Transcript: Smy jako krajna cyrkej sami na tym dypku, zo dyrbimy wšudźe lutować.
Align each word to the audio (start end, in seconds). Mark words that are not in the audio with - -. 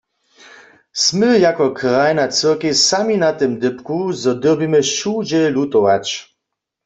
Smy 1.03 1.31
jako 1.45 1.65
krajna 1.79 2.25
cyrkej 2.37 2.73
sami 2.89 3.15
na 3.25 3.29
tym 3.39 3.51
dypku, 3.63 3.97
zo 4.21 4.31
dyrbimy 4.43 4.81
wšudźe 4.87 5.41
lutować. 5.55 6.05